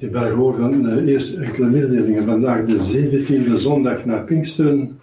[0.00, 2.24] De Berghoorn, uh, eerst enkele mededelingen.
[2.24, 5.00] Vandaag de 17e zondag na Pinksteren.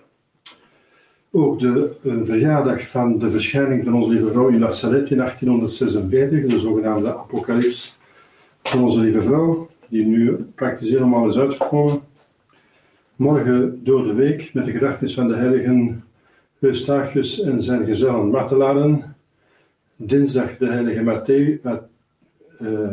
[1.31, 6.59] Ook de verjaardag van de verschijning van onze lieve vrouw in Nazareth in 1846, de
[6.59, 7.97] zogenaamde apocalyps
[8.63, 11.99] van onze lieve vrouw, die nu praktisch helemaal is uitgekomen.
[13.15, 16.03] Morgen door de week met de gedachtenis van de heiligen
[16.59, 19.15] Eustachius en zijn gezellen martelaren.
[19.95, 21.61] Dinsdag de heilige Matthäus,
[22.61, 22.91] uh,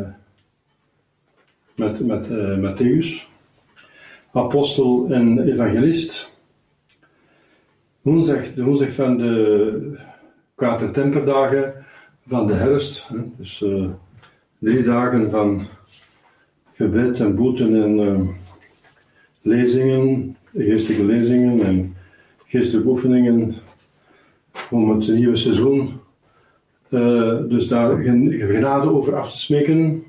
[1.75, 3.27] met, met uh, Matthäus,
[4.31, 6.33] apostel en evangelist.
[8.01, 11.85] Woensdag, de woensdag van de Temperdagen
[12.27, 13.89] van de herfst, hè, dus uh,
[14.59, 15.67] drie dagen van
[16.73, 18.19] gebed en boeten en uh,
[19.41, 21.95] lezingen, geestelijke lezingen en
[22.45, 23.55] geestelijke oefeningen
[24.69, 26.03] om het nieuwe seizoen
[27.49, 30.03] dus daar genade over af te smeken.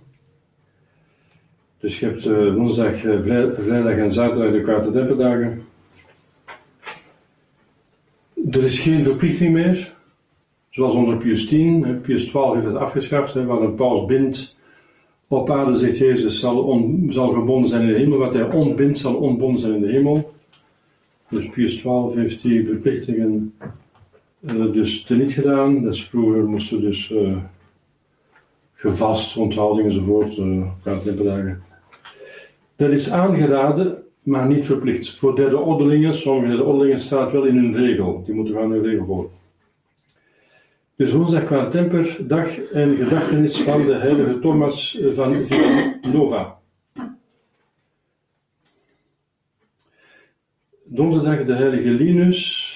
[1.86, 3.22] Dus je hebt uh, woensdag, uh,
[3.58, 4.90] vrijdag en zaterdag de kwarte
[8.50, 9.94] er is geen verplichting meer,
[10.70, 12.00] zoals onder Pius 10.
[12.00, 14.56] Pius 12 heeft het afgeschaft, wat een paus bindt
[15.28, 18.18] op aarde, zegt Jezus, zal, zal gebonden zijn in de hemel.
[18.18, 20.32] Wat hij ontbindt, zal onbonden zijn in de hemel.
[21.28, 23.54] Dus Pius 12 heeft die verplichtingen
[24.40, 25.82] uh, dus teniet gedaan.
[25.82, 27.36] Dus vroeger moesten dus uh,
[28.74, 31.74] gevast, onthouding enzovoort, uh, dagen.
[32.76, 35.18] Dat is aangeraden, maar niet verplicht.
[35.18, 38.22] Voor derde ordelingen, sommige derde ordelingen staat wel in hun regel.
[38.24, 39.30] Die moeten gaan hun regel volgen.
[40.96, 46.58] Dus woensdag qua temperdag en gedachtenis van de heilige Thomas van Villanova.
[50.84, 52.74] Donderdag de heilige Linus,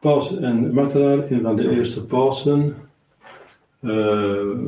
[0.00, 2.74] paus en martelaar, een van de eerste pausen.
[3.80, 3.92] Uh,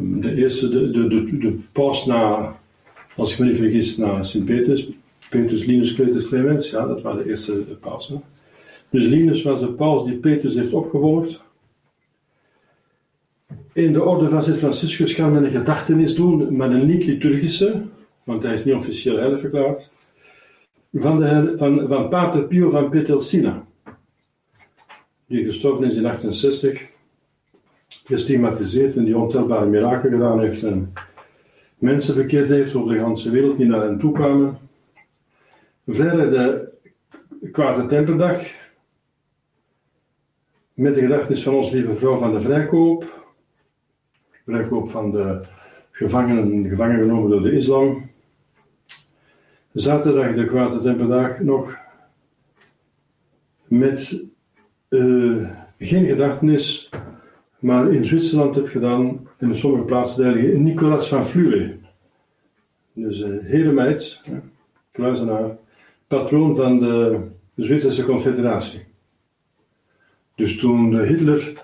[0.01, 2.53] de eerste, de, de, de, de paus na,
[3.19, 4.89] als ik me niet vergis, na Sint-Petrus.
[5.31, 8.23] Petrus, Linus, Cletus, Clemens, ja, dat waren de eerste pausen.
[8.91, 11.41] Dus Linus was de paus die Petrus heeft opgevolgd.
[13.73, 17.83] In de orde van Sint Franciscus gaan we een gedachtenis doen, maar een niet-liturgische,
[18.25, 19.91] want hij is niet officieel heilig verklaard,
[20.93, 23.67] van, de, van, van Pater Pio van Pietrelcina,
[25.27, 26.87] die gestorven is in 68,
[28.05, 30.93] gestigmatiseerd en die ontelbare mirakel gedaan heeft en
[31.79, 34.59] mensen bekeerd heeft over de hele wereld die naar hem toe kwamen.
[35.87, 36.73] Vrijdag de
[37.53, 38.43] kwarte temperdag,
[40.75, 43.27] met de gedachtenis van ons lieve vrouw van de vrijkoop,
[44.71, 45.41] ook van de
[45.91, 48.11] gevangenen, gevangen genomen door de islam.
[49.73, 51.77] Zaterdag, de kwade temperdag, nog
[53.65, 54.25] met
[54.89, 56.91] uh, geen gedachtenis,
[57.59, 61.79] maar in Zwitserland heb gedaan, in sommige plaatsen heilige Nicolas van Flue.
[62.93, 64.23] Dus een hele meid,
[64.91, 65.57] kluizenaar,
[66.07, 67.21] patroon van de
[67.55, 68.87] Zwitserse Confederatie.
[70.35, 71.63] Dus toen Hitler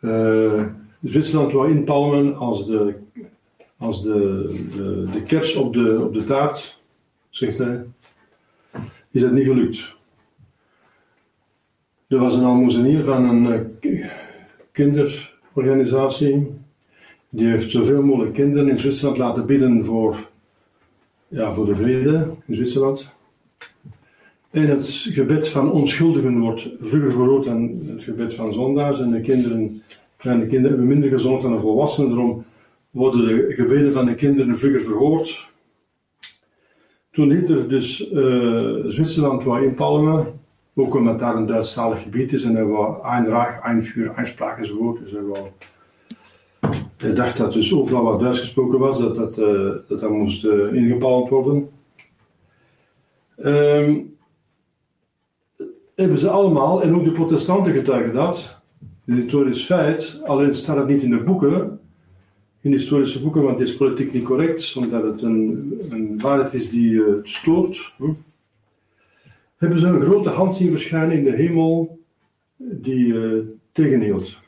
[0.00, 0.66] uh,
[1.02, 2.94] Zwitserland wou inpalmen als de,
[3.76, 6.82] als de, de, kers op de, op de taart,
[7.28, 7.84] zegt hij,
[9.10, 9.94] is dat niet gelukt.
[12.08, 14.10] Er was een almoezenier van een uh,
[14.72, 16.46] kinderorganisatie.
[17.28, 20.28] Die heeft zoveel mogelijk kinderen in Zwitserland laten bidden voor,
[21.28, 23.14] ja, voor de vrede in Zwitserland.
[24.50, 29.00] En het gebed van onschuldigen wordt vroeger verhoord dan het gebed van zondaars.
[29.00, 29.82] En de kinderen
[30.20, 32.44] Kleine kinderen hebben minder gezond dan de volwassenen, daarom
[32.90, 35.48] worden de gebeden van de kinderen vlugger verhoord.
[37.10, 40.39] Toen Hitler dus uh, Zwitserland wou inpalmen,
[40.80, 44.26] ook omdat daar een Duitsstalig gebied is en hij wou een raag, een vuur, een
[44.26, 44.98] spraak enzovoort.
[44.98, 45.46] Dus wou,
[46.96, 50.74] hij dacht dat dus overal wat Duits gesproken was, dat dat, uh, dat, moest uh,
[50.74, 51.68] ingepalmd worden.
[53.44, 54.16] Um,
[55.94, 58.62] hebben ze allemaal, en ook de protestanten getuigen dat,
[59.06, 61.80] een historisch feit, alleen staat het niet in de boeken,
[62.60, 66.70] in historische boeken, want het is politiek niet correct, omdat het een, een waarheid is
[66.70, 67.92] die uh, stoort.
[69.60, 71.98] Hebben ze een grote hand zien verschijnen in de hemel
[72.56, 74.38] die uh, tegenhield.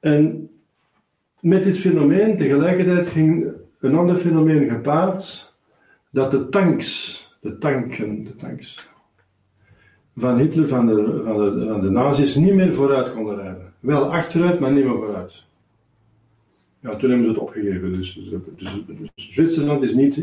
[0.00, 0.50] En
[1.40, 5.54] met dit fenomeen tegelijkertijd ging een ander fenomeen gepaard,
[6.10, 8.88] dat de tanks, de tanken, de tanks,
[10.16, 13.72] van Hitler, van de, van de, van de nazi's, niet meer vooruit konden rijden.
[13.80, 15.44] Wel achteruit, maar niet meer vooruit.
[16.80, 17.92] Ja, toen hebben ze het opgegeven.
[17.92, 18.14] Dus,
[18.56, 20.16] dus, dus, Zwitserland is niet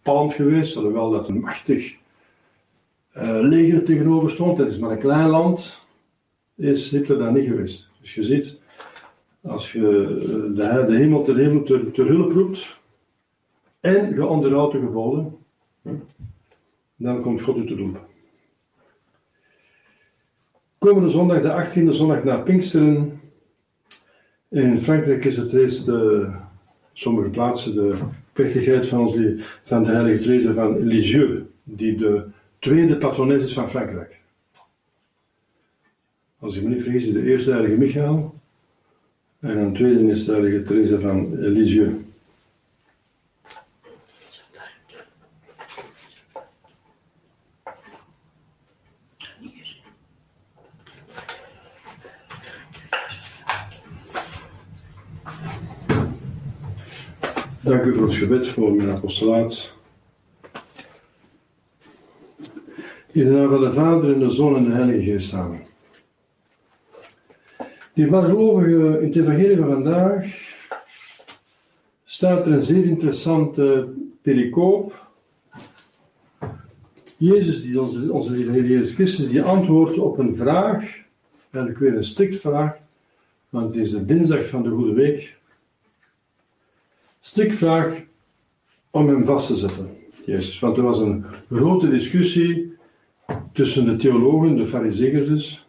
[0.00, 1.96] ingepalmd geweest, alhoewel dat een machtig
[3.14, 4.58] uh, leger tegenover stond.
[4.58, 5.84] Dat is maar een klein land,
[6.54, 7.90] is Hitler daar niet geweest.
[8.00, 8.60] Dus je ziet,
[9.42, 9.80] als je
[10.54, 12.78] de, de hemel ter hemel ter hulp roept
[13.80, 15.36] en je onderhoudt de geboden,
[16.96, 17.96] dan komt God u te doen.
[20.78, 23.20] Komende zondag, de 18e zondag na Pinksteren.
[24.48, 26.30] In Frankrijk is het reeds de,
[26.92, 27.98] sommige plaatsen de
[28.32, 29.14] plechtigheid van,
[29.64, 32.24] van de heilige Therese van Lisieux, die de
[32.58, 34.18] tweede patrones is van Frankrijk.
[36.38, 38.34] Als ik me niet vergis, is de eerste heilige Michael.
[39.40, 41.92] En een tweede is de heilige Therese van Lisieux.
[57.70, 59.72] Dank u voor het gebed voor mijn apostolaat.
[63.12, 65.60] In de naam van de Vader en de Zoon en de Heilige Geest samen.
[67.94, 70.26] Die gelovigen in het evangelie van vandaag
[72.04, 73.88] staat er een zeer interessante
[74.22, 75.06] pericoop
[77.16, 80.96] Jezus, die onze, onze Heer Jezus Christus, die antwoordt op een vraag,
[81.50, 82.76] eigenlijk weer een strikt vraag,
[83.48, 85.38] want het is de dinsdag van de Goede Week.
[87.30, 88.02] Strikt vraag
[88.90, 89.90] om hem vast te zetten,
[90.24, 90.58] Jezus.
[90.58, 92.76] Want er was een grote discussie
[93.52, 95.66] tussen de theologen, de fariseeërs dus.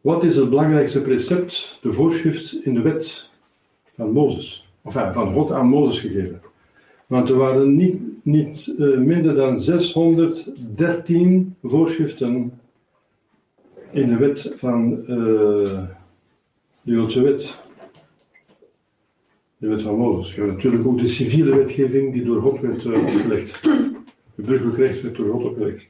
[0.00, 3.30] Wat is het belangrijkste precept, de voorschrift in de wet
[3.94, 4.68] van Mozes?
[4.82, 6.40] Of van God aan Mozes gegeven.
[7.06, 12.60] Want er waren niet, niet uh, minder dan 613 voorschriften
[13.90, 15.06] in de wet van uh,
[16.82, 17.64] de Joodse wet.
[19.66, 20.34] De wet van Mozes.
[20.34, 23.62] Ja, natuurlijk ook de civiele wetgeving die door God werd uh, opgelegd.
[24.34, 25.86] De burgerrecht werd door God opgelegd.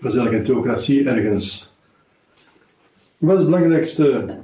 [0.00, 1.72] Dat is eigenlijk een theocratie ergens.
[3.18, 4.38] Wat is het belangrijkste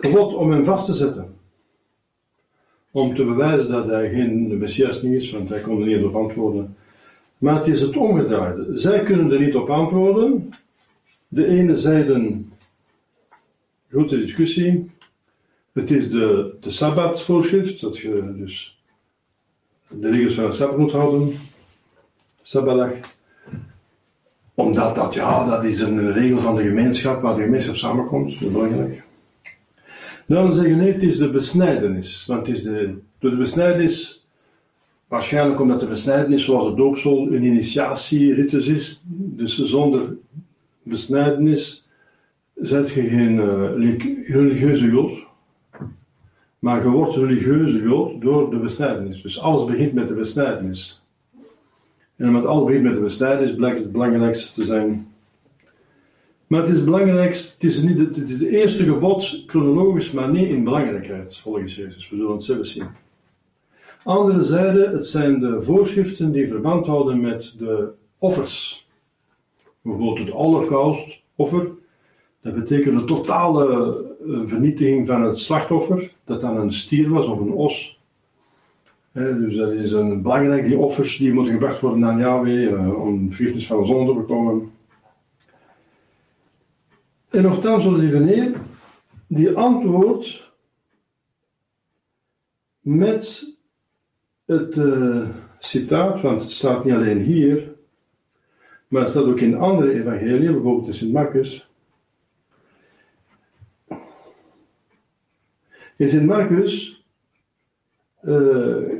[0.00, 1.34] gebod om hem vast te zetten?
[2.90, 6.16] Om te bewijzen dat hij geen Messias niet is, want hij kon er niet op
[6.16, 6.76] antwoorden.
[7.38, 8.78] Maar het is het omgedraaide.
[8.78, 10.50] Zij kunnen er niet op antwoorden.
[11.28, 12.52] De ene zeiden,
[13.88, 14.90] grote discussie,
[15.72, 18.82] het is de, de Sabbatsvoorschrift, dat je dus
[19.88, 21.32] de regels van het Sabbat moet houden,
[22.42, 22.94] Sabbatdag
[24.54, 28.40] omdat dat, ja, dat is een regel van de gemeenschap waar de gemeenschap samenkomt, dat
[28.42, 29.02] is belangrijk.
[30.26, 32.24] Dan zeggen nee, het is de besnijdenis.
[32.26, 34.26] Want het is de, door de besnijdenis,
[35.08, 40.16] waarschijnlijk omdat de besnijdenis zoals het doopsel een initiatieritus is, dus zonder
[40.82, 41.86] besnijdenis
[42.54, 43.70] zet je geen uh,
[44.26, 45.21] religieuze jood,
[46.62, 47.82] maar je wordt religieuze
[48.18, 49.22] door de besnijdenis.
[49.22, 51.02] Dus alles begint met de besnijdenis.
[52.16, 55.12] En omdat alles begint met de besnijdenis, blijkt het belangrijkste te zijn.
[56.46, 60.30] Maar het is het belangrijkste, het is, niet, het is de eerste gebod chronologisch, maar
[60.30, 62.08] niet in belangrijkheid, volgens Jezus.
[62.08, 62.86] We zullen het zelf zien.
[64.04, 67.88] Andere zijde, het zijn de voorschriften die verband houden met de
[68.18, 68.86] offers.
[69.80, 71.70] Bijvoorbeeld het holocaustoffer.
[72.40, 73.66] Dat betekent een totale
[74.26, 78.00] eh, vernietiging van het slachtoffer, dat dan een stier was of een os
[79.12, 83.28] dus dat is een belangrijk, die offers die moeten gebracht worden aan Yahweh uh, om
[83.28, 84.72] vergiffenis van de zonde te bekomen.
[87.30, 88.52] En nogthans zullen die
[89.26, 90.52] die antwoordt
[92.80, 93.54] met
[94.44, 97.74] het uh, citaat, want het staat niet alleen hier,
[98.88, 101.70] maar het staat ook in andere evangeliën, bijvoorbeeld in Sint Marcus.
[106.02, 107.04] In Sint Marcus
[108.22, 108.92] uh,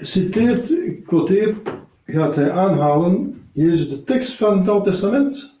[0.00, 1.54] citeert, ik quoteer,
[2.04, 5.56] gaat hij aanhalen, Jezus de tekst van het Oude Testament.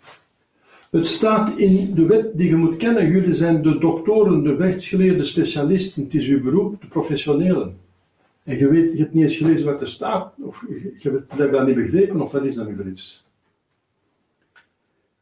[0.90, 3.10] Het staat in de wet die je moet kennen.
[3.10, 6.02] Jullie zijn de doktoren, de rechtsgeleerde specialisten.
[6.02, 7.76] Het is uw beroep, de professionelen.
[8.42, 10.64] En je, weet, je hebt niet eens gelezen wat er staat, of
[10.98, 13.24] je hebt blijkbaar niet begrepen, of wat is dat nu iets?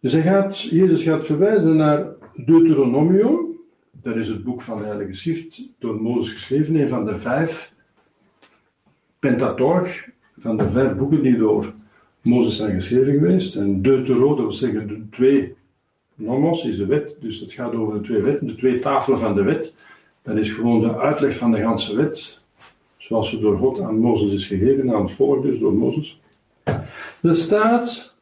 [0.00, 3.54] Dus hij gaat, Jezus gaat verwijzen naar Deuteronomium,
[4.05, 7.75] dat is het boek van de Heilige Schrift, door Mozes geschreven, een van de vijf
[9.19, 10.09] Pentateuch,
[10.39, 11.73] van de vijf boeken die door
[12.23, 13.57] Mozes zijn geschreven geweest.
[13.57, 15.55] En Deutero, dat wil zeggen de twee
[16.15, 17.17] nomos, is de wet.
[17.21, 19.77] Dus het gaat over de twee wetten, de twee tafelen van de wet.
[20.23, 22.41] Dat is gewoon de uitleg van de ganse wet.
[22.97, 26.21] Zoals ze door God aan Mozes is gegeven, aan het volk dus door Mozes.
[27.23, 28.15] Er staat,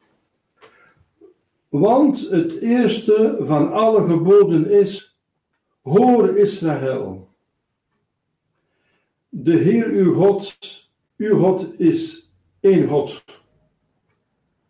[1.68, 5.11] want het eerste van alle geboden is,
[5.82, 7.28] hoor Israël.
[9.28, 10.58] De Heer uw God
[11.16, 13.24] uw God is één God.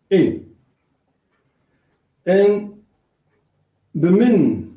[0.08, 0.56] Eén.
[2.22, 2.84] En
[3.90, 4.70] bemin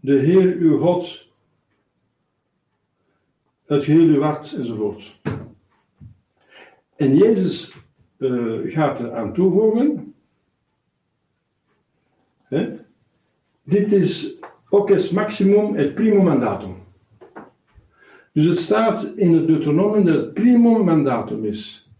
[0.00, 1.28] de Heer uw God
[3.64, 5.20] het geheel uw hart enzovoort.
[6.96, 7.74] En Jezus
[8.18, 10.14] uh, gaat er aan toevoegen.
[12.42, 12.76] Hè?
[13.62, 14.38] Dit is
[14.82, 16.74] het maximum het primo mandatum.
[18.32, 21.90] Dus het staat in het Deuteronomium dat het primum mandatum is.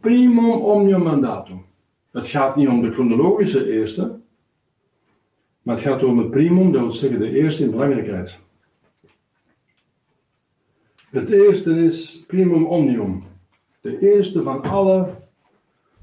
[0.00, 1.64] Primum omnium mandatum.
[2.10, 4.20] Het gaat niet om de chronologische eerste,
[5.62, 8.38] maar het gaat om het primum, dat wil zeggen de eerste in belangrijkheid.
[11.10, 13.24] Het eerste is primum omnium.
[13.80, 15.06] De eerste van alle.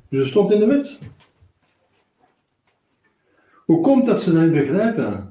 [0.09, 0.99] Dus het stond in de wet.
[3.65, 5.30] Hoe komt dat ze dat begrijpen?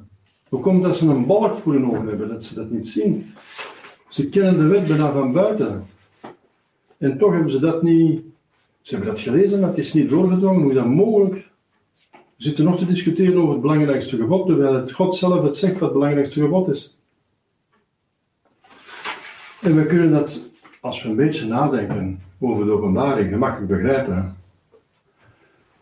[0.50, 3.34] Hoe komt dat ze een balk voor hun ogen hebben, dat ze dat niet zien?
[4.08, 5.86] Ze kennen de wet bijna van buiten.
[6.98, 8.22] En toch hebben ze dat niet.
[8.80, 10.62] Ze hebben dat gelezen, maar het is niet doorgedrongen.
[10.62, 11.34] Hoe is dat mogelijk?
[12.10, 15.72] We zitten nog te discussiëren over het belangrijkste gebod, terwijl het God zelf het zegt
[15.72, 16.98] wat het belangrijkste gebod is.
[19.62, 24.36] En we kunnen dat, als we een beetje nadenken over de openbaring, gemakkelijk begrijpen.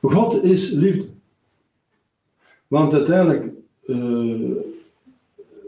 [0.01, 1.09] God is liefde.
[2.67, 3.53] Want uiteindelijk,
[3.89, 3.97] uh,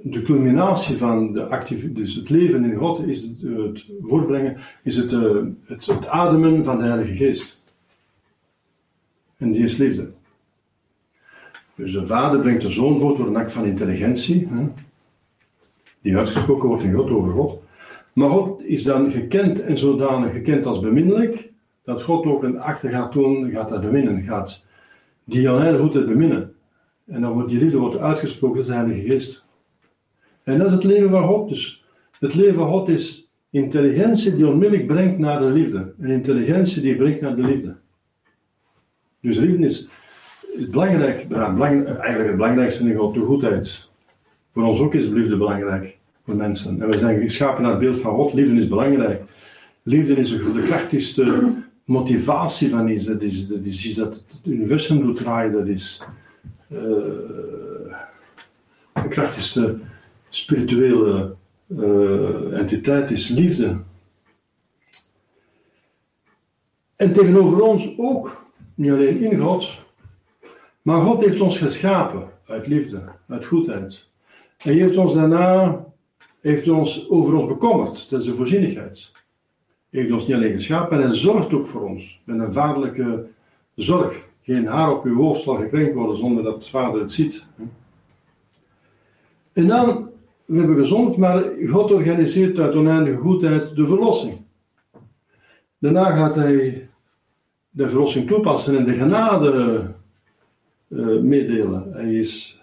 [0.03, 4.97] de culminatie van de actief, dus het leven in God, is het, het voortbrengen, is
[4.97, 7.63] het, uh, het, het ademen van de Heilige Geest.
[9.37, 10.11] En die is liefde.
[11.75, 14.65] Dus de vader brengt de zoon voort door een act van intelligentie, hè,
[16.01, 17.63] die uitgesproken wordt in God over God.
[18.13, 21.51] Maar God is dan gekend en zodanig gekend als beminnelijk,
[21.85, 24.65] dat God ook een achter gaat doen, gaat dat beminnen, gaat
[25.25, 26.55] die onheilige goedheid beminnen.
[27.07, 29.49] En dan wordt die liefde wordt uitgesproken, dat is de Heilige Geest.
[30.43, 31.49] En dat is het leven van God.
[31.49, 31.85] Dus
[32.19, 35.93] het leven van God is intelligentie die onmiddellijk brengt naar de liefde.
[35.99, 37.77] Een intelligentie die brengt naar de liefde.
[39.21, 39.89] Dus liefde is
[40.57, 43.89] het belangrijkste, eigenlijk het belangrijkste in God, de goedheid.
[44.53, 46.83] Voor ons ook is liefde belangrijk, voor mensen.
[46.83, 49.23] En we zijn geschapen naar het beeld van God, liefde is belangrijk.
[49.83, 51.53] Liefde is de krachtigste
[51.85, 53.07] motivatie van iets.
[53.07, 55.53] Dat is, dat is iets dat het universum doet draaien.
[55.53, 56.03] Dat is
[58.93, 59.79] de krachtigste
[60.29, 61.35] spirituele
[61.67, 63.79] uh, entiteit is liefde.
[66.97, 69.75] En tegenover ons ook, niet alleen in God,
[70.83, 74.09] maar God heeft ons geschapen uit liefde, uit goedheid.
[74.57, 75.85] En heeft ons daarna
[76.41, 78.11] heeft ons over ons bekommerd.
[78.11, 79.13] Dat is de voorzienigheid.
[79.91, 82.21] Hij heeft ons niet alleen geschapen, en hij zorgt ook voor ons.
[82.25, 83.27] Met een vaderlijke
[83.75, 84.29] zorg.
[84.51, 87.47] Geen haar op uw hoofd zal gekrenkt worden zonder dat vader het ziet.
[89.53, 90.11] En dan,
[90.45, 94.35] we hebben gezond, maar God organiseert uit oneindige goedheid de verlossing.
[95.79, 96.89] Daarna gaat hij
[97.71, 99.85] de verlossing toepassen en de genade
[100.89, 101.93] uh, meedelen.
[101.93, 102.63] Hij is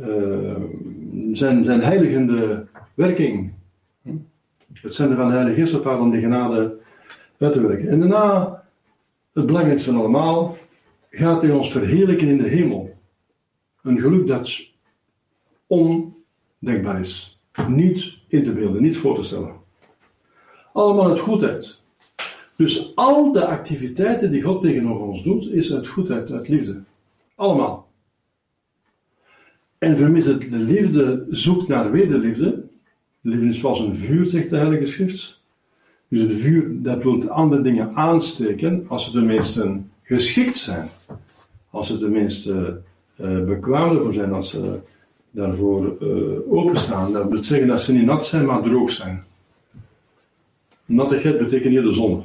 [0.00, 0.54] uh,
[1.32, 3.52] zijn, zijn heiligende werking.
[4.72, 6.78] Het zenden van de Heilige Geest op om die genade
[7.38, 7.88] uit te werken.
[7.88, 8.62] En daarna,
[9.32, 10.56] het belangrijkste van allemaal,
[11.10, 12.96] gaat hij ons verheerlijken in de hemel.
[13.82, 14.60] Een geluk dat
[15.66, 17.40] ondenkbaar is.
[17.68, 19.54] Niet in te beelden, niet voor te stellen.
[20.72, 21.82] Allemaal uit goedheid.
[22.56, 26.82] Dus al de activiteiten die God tegenover ons doet, is uit goedheid, uit liefde.
[27.34, 27.88] Allemaal.
[29.78, 32.64] En vermis het de liefde zoekt naar wederliefde.
[33.20, 35.40] Liefde is zoals een vuur, zegt de Heilige Schrift.
[36.08, 40.88] Dus het vuur dat wil andere dingen aansteken als ze tenminste geschikt zijn.
[41.70, 42.80] Als ze tenminste
[43.20, 44.78] uh, bekwaam ervoor zijn, als ze
[45.30, 47.12] daarvoor uh, openstaan.
[47.12, 49.24] Dat wil zeggen dat ze niet nat zijn, maar droog zijn.
[50.84, 52.22] Nattigheid betekent hier de zonde.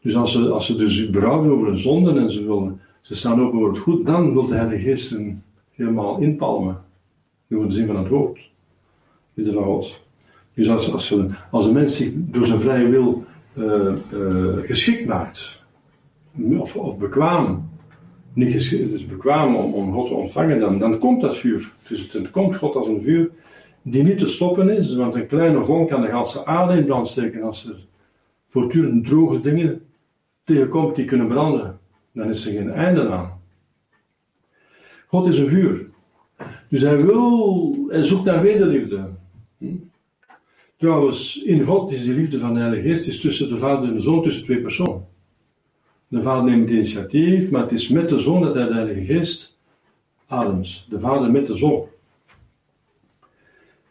[0.00, 3.40] Dus als ze, als ze dus berouwen over een zonde en ze, willen, ze staan
[3.40, 6.82] open voor het goed, dan wil de Heilige Geest een helemaal inpalmen.
[7.48, 8.50] Door de zin van het woord.
[9.34, 10.02] Liefde van God.
[10.54, 11.14] Dus als, als,
[11.50, 13.24] als een mens zich door zijn vrije wil
[13.54, 13.94] uh,
[14.62, 15.63] geschikt maakt,
[16.58, 17.68] of, of bekwaam,
[18.32, 21.72] niet geschikt, dus bekwaam om, om God te ontvangen, dan, dan komt dat vuur.
[21.88, 23.30] Dus het komt God als een vuur
[23.82, 27.06] die niet te stoppen is, want een kleine vonk kan de ganse aarde in brand
[27.06, 27.86] steken als er
[28.48, 29.82] voortdurend droge dingen
[30.44, 31.78] tegenkomt die kunnen branden.
[32.12, 33.40] Dan is er geen einde aan.
[35.06, 35.86] God is een vuur.
[36.68, 39.08] Dus hij wil, hij zoekt naar wederliefde.
[39.58, 39.66] Hm?
[40.76, 43.94] Trouwens, in God is die liefde van de Heilige Geest is tussen de Vader en
[43.94, 44.93] de Zoon, tussen twee personen.
[46.14, 49.04] De Vader neemt het initiatief, maar het is met de Zoon dat hij de Heilige
[49.04, 49.58] Geest
[50.26, 50.86] ademt.
[50.88, 51.86] De Vader met de Zoon.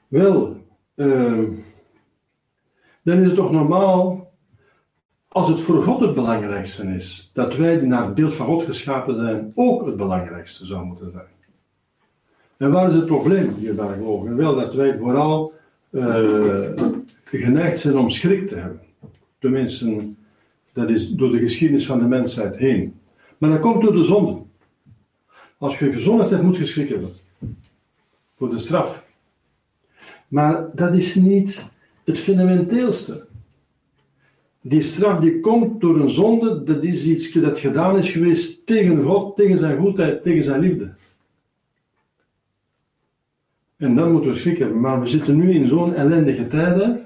[0.08, 0.58] Wel,
[0.96, 1.44] uh,
[3.02, 4.32] dan is het toch normaal,
[5.28, 8.64] als het voor God het belangrijkste is, dat wij die naar het beeld van God
[8.64, 11.28] geschapen zijn, ook het belangrijkste zou moeten zijn.
[12.58, 14.36] En waar is het probleem hierbij geloven?
[14.36, 15.54] Wel dat wij vooral
[15.92, 16.70] uh,
[17.24, 18.82] geneigd zijn om schrik te hebben.
[19.40, 20.14] Tenminste,
[20.74, 22.94] dat is door de geschiedenis van de mensheid heen.
[23.38, 24.42] Maar dat komt door de zonde.
[25.58, 27.10] Als je gezondheid hebt, moet je schrik hebben.
[28.38, 29.06] Voor de straf.
[30.28, 33.26] Maar dat is niet het fundamenteelste.
[34.62, 39.04] Die straf die komt door een zonde, dat is iets dat gedaan is geweest tegen
[39.04, 40.94] God, tegen zijn goedheid, tegen zijn liefde.
[43.78, 44.80] En dan moeten we schrik hebben.
[44.80, 47.06] Maar we zitten nu in zo'n ellendige tijden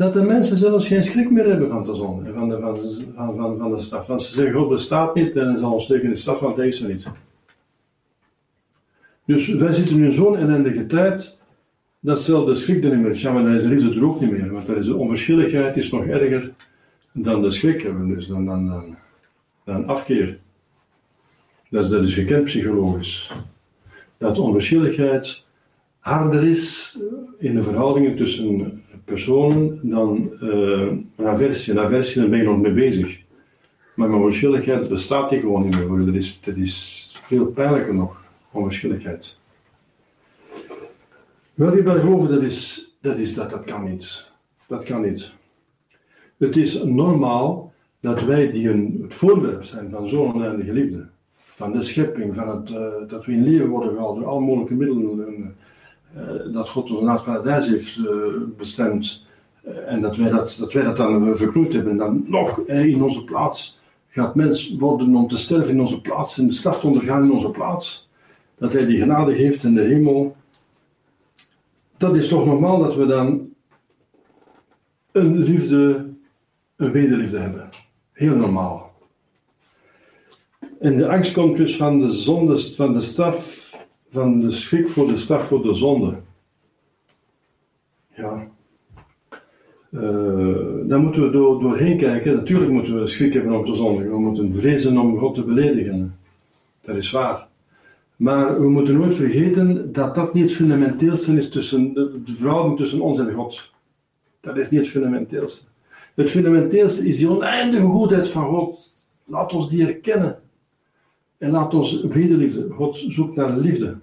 [0.00, 2.80] dat de mensen zelfs geen schrik meer hebben van de zonde, van de, van,
[3.14, 4.06] van, van, van de straf.
[4.06, 7.10] Want ze zeggen, God bestaat niet en zal ons tegen de straf, want deze niet.
[9.24, 11.36] Dus wij zitten nu in zo'n ellendige tijd,
[12.00, 13.20] dat zelfs de schrik er niet meer is.
[13.20, 16.04] Ja, maar is liefde er ook niet meer, want er is de onverschilligheid is nog
[16.04, 16.52] erger
[17.12, 18.96] dan de schrik hebben, dus dan, dan, dan,
[19.64, 20.38] dan afkeer.
[21.70, 23.32] Dat is, dat is gekend psychologisch.
[24.18, 25.46] Dat onverschilligheid
[25.98, 26.96] harder is
[27.38, 28.79] in de verhoudingen tussen
[29.10, 31.72] personen dan uh, een aversie.
[31.72, 33.22] Een aversie, daar ben je nog mee bezig.
[33.94, 36.06] Maar onverschilligheid bestaat die gewoon niet meer.
[36.06, 36.74] Dat is, dat is
[37.22, 39.38] veel pijnlijker nog, onverschilligheid.
[41.54, 44.30] Wel, die wel geloven, dat, is, dat, is, dat, dat kan niet.
[44.66, 45.32] Dat kan niet.
[46.36, 51.72] Het is normaal dat wij die een, het voorwerp zijn van zo'n oneindige liefde, van
[51.72, 55.18] de schepping, van het, uh, dat we in leven worden gehouden door alle mogelijke middelen,
[55.18, 55.46] uh,
[56.52, 58.06] dat God ons naar het paradijs heeft uh,
[58.56, 59.26] bestemd,
[59.86, 63.24] en dat wij dat, dat wij dat dan verknoeid hebben, en dan nog in onze
[63.24, 67.24] plaats gaat mens worden om te sterven in onze plaats en de straf te ondergaan
[67.24, 68.10] in onze plaats.
[68.58, 70.36] Dat hij die genade heeft in de hemel.
[71.96, 73.48] Dat is toch normaal dat we dan
[75.12, 76.08] een liefde,
[76.76, 77.68] een wederliefde hebben.
[78.12, 78.92] Heel normaal.
[80.80, 83.59] En de angst komt dus van de zonde, van de straf,
[84.12, 86.14] van de schrik voor de straf voor de zonde.
[88.16, 88.48] Ja.
[89.90, 92.34] Uh, daar moeten we door, doorheen kijken.
[92.34, 94.10] Natuurlijk moeten we schrik hebben om te zondigen.
[94.10, 96.18] We moeten vrezen om God te beledigen.
[96.80, 97.48] Dat is waar.
[98.16, 103.00] Maar we moeten nooit vergeten dat dat niet het fundamenteelste is tussen de, verhouding tussen
[103.00, 103.72] ons en God.
[104.40, 105.66] Dat is niet het fundamenteelste.
[106.14, 108.92] Het fundamenteelste is die oneindige goedheid van God.
[109.24, 110.39] Laat ons die herkennen.
[111.40, 112.68] En laat ons wederliefde.
[112.70, 113.96] God zoekt naar liefde.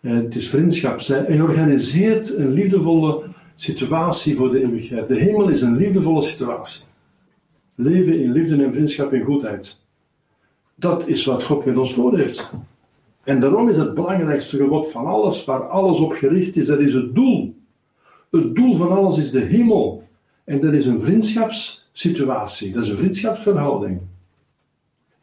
[0.00, 1.06] En het is vriendschap.
[1.06, 3.22] Hij organiseert een liefdevolle
[3.54, 5.08] situatie voor de eeuwigheid.
[5.08, 6.84] De hemel is een liefdevolle situatie.
[7.74, 9.82] Leven in liefde en vriendschap en goedheid.
[10.74, 12.50] Dat is wat God met ons voor heeft.
[13.22, 16.94] En daarom is het belangrijkste gebod van alles, waar alles op gericht is, dat is
[16.94, 17.54] het doel.
[18.30, 20.02] Het doel van alles is de hemel.
[20.44, 24.00] En dat is een vriendschapssituatie, dat is een vriendschapsverhouding.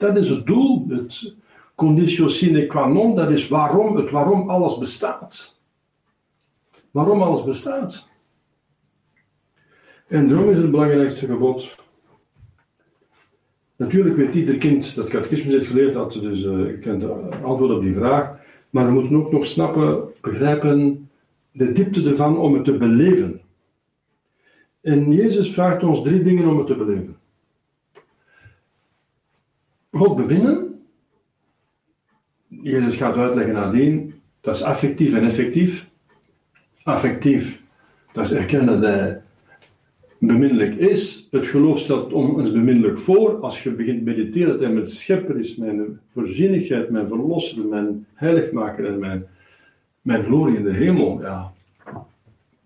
[0.02, 1.34] Dat is het doel, het
[1.76, 5.60] conditio sine qua non, dat is waarom, het waarom alles bestaat.
[6.92, 8.10] Waarom alles bestaat.
[10.08, 11.76] En daarom is het belangrijkste gebod.
[13.76, 17.04] Natuurlijk weet ieder kind dat catechismus heeft geleerd, dat dus uh, kent
[17.44, 18.40] antwoord op die vraag.
[18.70, 21.10] Maar we moeten ook nog snappen, begrijpen
[21.52, 23.42] de diepte ervan om het te beleven.
[24.82, 27.21] En Jezus vraagt ons drie dingen om het te beleven.
[29.92, 30.82] God beminnen.
[32.48, 34.14] Jezus gaat uitleggen nadien.
[34.42, 35.90] Dat is affectief en effectief.
[36.84, 37.62] Affectief,
[38.14, 39.22] dat is erkennen dat hij
[40.20, 41.28] beminnelijk is.
[41.32, 43.40] Het geloof stelt ons beminnelijk voor.
[43.40, 48.86] Als je begint mediteren dat hij mijn schepper is, mijn voorzienigheid, mijn verlosser, mijn heiligmaker
[48.86, 49.28] en mijn,
[50.02, 51.22] mijn glorie in de hemel.
[51.22, 51.54] Ja.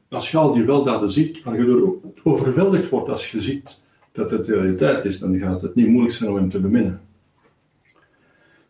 [0.10, 4.32] Als je al die weldaden ziet, waar je er overweldigd wordt als je ziet dat
[4.32, 7.05] het realiteit is, dan gaat het niet moeilijk zijn om hem te beminnen.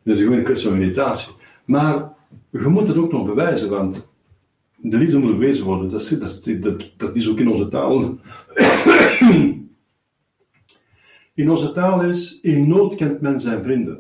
[0.06, 1.34] Is gewoon een kwestie van meditatie.
[1.65, 2.13] Maar
[2.50, 4.10] je moet het ook nog bewijzen, want
[4.76, 5.89] de liefde moet bewezen worden.
[5.89, 8.00] Dat, dat, dat, dat is ook in onze taal.
[11.34, 14.00] in onze taal is, in nood kent men zijn vrienden.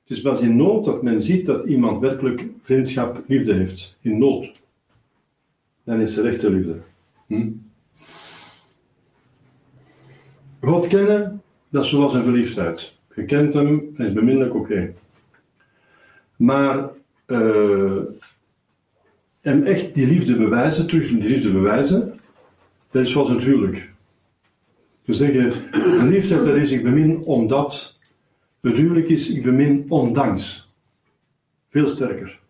[0.00, 3.96] Het is pas in nood dat men ziet dat iemand werkelijk vriendschap, liefde heeft.
[4.00, 4.52] In nood.
[5.84, 6.80] Dan is er echte liefde.
[7.26, 7.50] Hm?
[10.60, 12.95] God kennen, dat is zoals een verliefdheid.
[13.16, 14.94] Je kent hem, hij is beminnelijk, oké.
[16.36, 16.90] Maar
[17.26, 18.02] uh,
[19.40, 22.14] hem echt die liefde bewijzen, terug die liefde bewijzen,
[22.90, 23.90] dat is zoals het huwelijk.
[25.04, 27.98] We zeggen, de liefde dat is ik bemin omdat,
[28.60, 30.74] het huwelijk is ik bemin ondanks.
[31.70, 32.40] Veel sterker.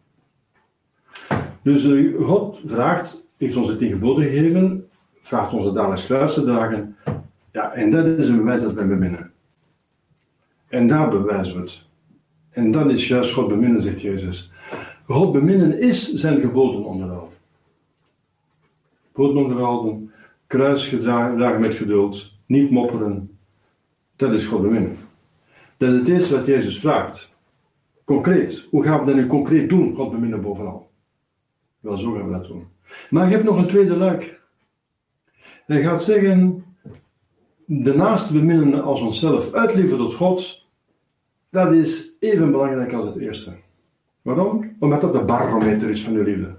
[1.62, 4.88] Dus uh, God vraagt, heeft ons het in geboden gegeven,
[5.20, 6.96] vraagt ons het dagelijks kruis te dragen.
[7.52, 9.34] Ja, en dat is een bewijs dat wij beminnen.
[10.68, 11.84] En daar bewijzen we het.
[12.50, 14.50] En dat is juist God beminnen, zegt Jezus.
[15.04, 17.34] God beminnen is zijn geboden onderhouden.
[19.12, 20.12] Geboden onderhouden,
[20.46, 23.38] kruis gedragen met geduld, niet mopperen.
[24.16, 24.96] Dat is God beminnen.
[25.76, 27.34] Dat is het eerste wat Jezus vraagt.
[28.04, 28.66] Concreet.
[28.70, 29.94] Hoe gaan we dat nu concreet doen?
[29.94, 30.90] God beminnen bovenal.
[31.80, 32.66] Wel, zo gaan we dat doen.
[33.10, 34.40] Maar je hebt nog een tweede luik.
[35.66, 36.64] Hij gaat zeggen,
[37.66, 40.64] de naaste beminnen als onszelf, uitliever tot God,
[41.50, 43.52] dat is even belangrijk als het eerste.
[44.22, 44.76] Waarom?
[44.78, 46.54] Omdat dat de barometer is van je liefde.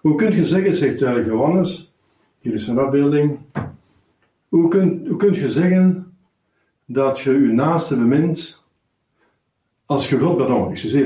[0.00, 1.94] Hoe kunt je zeggen, zegt Johannes,
[2.38, 3.38] hier is een afbeelding,
[4.48, 6.16] hoe kunt, hoe kunt je zeggen
[6.84, 8.62] dat je je naaste bemint
[9.86, 10.48] als je God,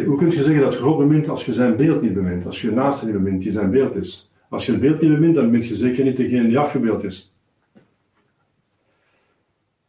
[0.05, 2.61] hoe kunt je zeggen dat je God bemint als je zijn beeld niet bemint, als
[2.61, 4.31] je je naaste niet bemint die zijn beeld is?
[4.49, 7.32] Als je het beeld niet bemint, dan bemint je zeker niet degene die afgebeeld is.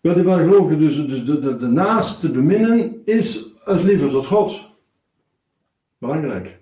[0.03, 4.25] Wel, die waren gelovigen, dus, dus de, de, de naaste beminnen is het liefde tot
[4.25, 4.61] God.
[5.97, 6.59] Belangrijk.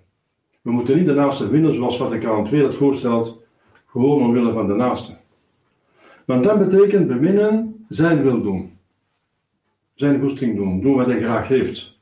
[0.60, 3.42] We moeten niet de naaste winnen zoals Vaticaan II dat voorstelt,
[3.86, 5.16] gewoon omwille van de naaste.
[6.24, 8.78] Want dat betekent beminnen zijn wil doen.
[9.94, 11.98] zijn goesting doen, doen wat hij graag heeft.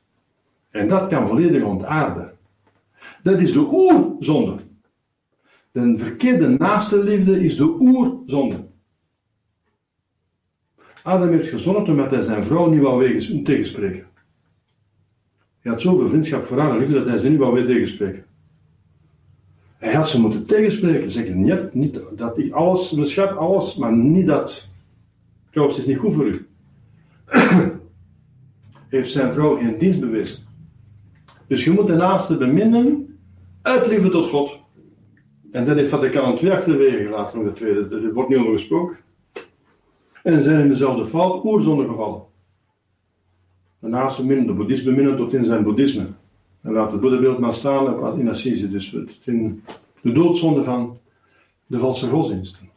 [0.69, 2.37] En dat kan volledig ontaarden.
[3.23, 4.55] Dat is de oerzonde.
[5.71, 8.69] De verkeerde naaste liefde is de oerzonde.
[11.03, 14.05] Adam heeft gezondigd omdat hij zijn vrouw niet wou tegenspreken.
[15.59, 18.25] Hij had zoveel vriendschap voor haar liefde dat hij ze niet wou weer tegenspreken.
[19.77, 24.25] Hij had ze moeten tegenspreken, zeggen, niet, niet dat ik alles, schat, alles, maar niet
[24.25, 24.67] dat.
[25.49, 26.47] Trouwens, het is niet goed voor u.
[28.87, 30.39] heeft zijn vrouw geen dienst bewezen.
[31.47, 33.19] Dus je moet de naaste beminnen
[33.61, 34.59] uit liefde tot God.
[35.51, 37.95] En dat heeft Vaticaan II achterwege gelaten, om de tweede.
[37.95, 38.97] Er wordt niet over gesproken.
[40.23, 42.21] En zijn in dezelfde val oerzonde gevallen.
[43.79, 46.07] De naaste beminnen, de boeddhist beminnen tot in zijn boeddhisme.
[46.61, 48.69] En laat het boeddhabeeld maar staan in Assise.
[48.69, 49.63] Dus in
[50.01, 50.99] de doodzonde van
[51.67, 52.69] de valse godsdiensten.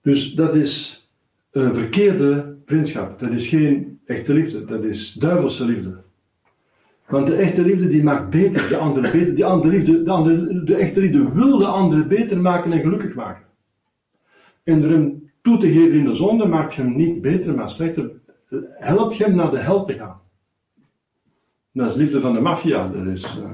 [0.00, 1.02] Dus dat is
[1.50, 3.18] een verkeerde vriendschap.
[3.18, 4.64] Dat is geen echte liefde.
[4.64, 6.02] Dat is duivelse liefde.
[7.08, 9.34] Want de echte liefde die maakt beter de andere beter.
[9.34, 13.44] Die andere liefde, de, de echte liefde wil de andere beter maken en gelukkig maken.
[14.64, 14.80] En
[15.48, 18.10] toe te geven in de zonde maakt hem niet beter, maar slechter.
[18.70, 20.20] Helpt hem naar de hel te gaan.
[21.72, 22.88] Dat is liefde van de maffia.
[22.88, 23.44] Dat, is, uh,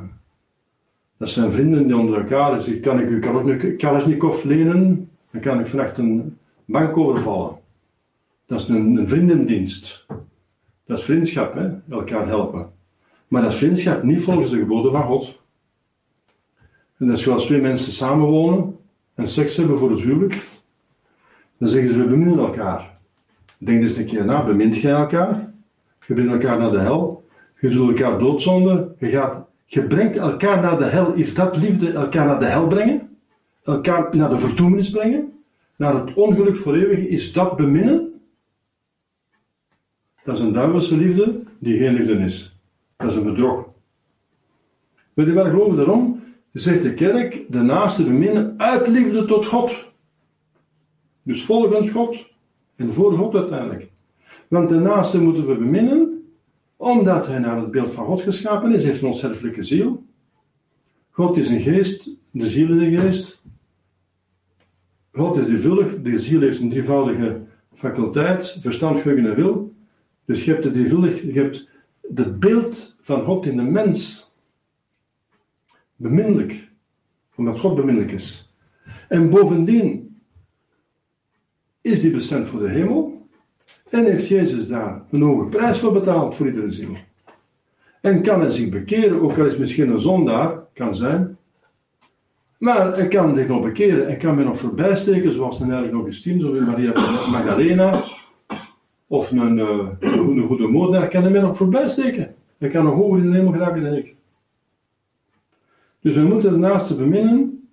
[1.17, 5.11] dat zijn vrienden die onder elkaar zeggen: Kan ik u Kalashnikov lenen?
[5.31, 7.59] Dan kan ik vannacht een bank overvallen.
[8.47, 10.07] Dat is een, een vriendendienst.
[10.87, 11.71] Dat is vriendschap, hè?
[11.91, 12.71] elkaar helpen.
[13.29, 15.41] Maar dat is vriendschap niet volgens de geboden van God.
[16.97, 18.79] En dat is zoals twee mensen samenwonen
[19.15, 20.54] en seks hebben voor het huwelijk.
[21.59, 22.99] Dan zeggen ze: We beminnen elkaar.
[23.59, 25.53] Denk eens een keer na: bemint jij elkaar?
[26.07, 27.25] Je brengt elkaar naar de hel.
[27.61, 28.95] Je zult elkaar doodzonden.
[28.99, 31.13] Je, gaat, je brengt elkaar naar de hel.
[31.13, 31.93] Is dat liefde?
[31.93, 33.19] Elkaar naar de hel brengen?
[33.65, 35.33] Elkaar naar de verdoemenis brengen?
[35.77, 36.99] Naar het ongeluk voor eeuwig?
[36.99, 38.21] Is dat beminnen?
[40.25, 42.61] Dat is een duivelse liefde die geen liefde is.
[42.97, 43.65] Dat is een bedrog.
[45.15, 46.23] Weet je wel geloven daarom?
[46.51, 49.93] Zegt de kerk de naaste beminnen uit liefde tot God.
[51.25, 52.27] Dus volgens God
[52.77, 53.91] en voor God uiteindelijk.
[54.49, 56.25] Want de naaste moeten we beminnen,
[56.77, 60.05] omdat hij naar het beeld van God geschapen is, heeft een onsterfelijke ziel.
[61.11, 63.43] God is een geest, de ziel is een geest.
[65.13, 67.43] God is drievuldig, de ziel heeft een drievoudige
[67.75, 69.75] faculteit, verstand, geheugen en wil.
[70.25, 71.69] Dus je hebt het drievuldig, je hebt
[72.15, 74.31] het beeld van God in de mens.
[75.97, 76.71] Beminnelijk,
[77.35, 78.55] omdat God beminnelijk is.
[79.09, 80.14] En bovendien
[81.85, 83.27] is die bestemd voor de hemel.
[83.91, 86.97] En heeft Jezus daar een hoge prijs voor betaald voor iedere ziel.
[88.01, 91.37] En kan hij zich bekeren, ook al is misschien een zondaar, kan zijn.
[92.59, 95.95] Maar hij kan zich nog bekeren en kan mij nog voorbij steken, zoals een heilige
[95.95, 96.93] Augustine, zoals Maria
[97.31, 98.05] Magdalena,
[99.07, 102.35] of een, uh, een goede moordenaar, kan hij mij nog voorbij steken.
[102.59, 104.15] Hij kan nog hoger in de hemel geraken dan ik.
[106.01, 107.64] Dus we moeten de naaste beminnen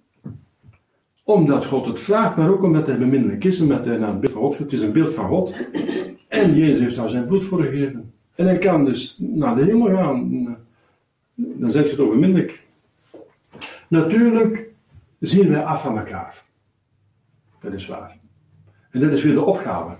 [1.25, 4.33] omdat God het vraagt, maar ook omdat hij beminnelijk is, omdat hij naar het beeld
[4.33, 5.55] van God Het is een beeld van God.
[6.27, 8.13] En Jezus heeft daar zijn bloed voor gegeven.
[8.35, 10.57] En hij kan dus naar de hemel gaan.
[11.35, 12.67] Dan zeg je het beminnelijk.
[13.87, 14.69] Natuurlijk
[15.19, 16.43] zien wij af van elkaar.
[17.61, 18.17] Dat is waar.
[18.89, 19.95] En dat is weer de opgave.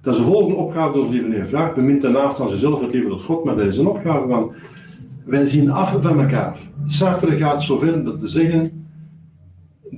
[0.00, 1.74] Dat is de volgende opgave die ons lieve Heer vraagt.
[1.74, 4.54] Bemint daarnaast aan zichzelf het leven tot God, maar dat is een opgave van
[5.24, 6.58] wij zien af van elkaar.
[6.86, 8.77] Sartre gaat zover dat te zeggen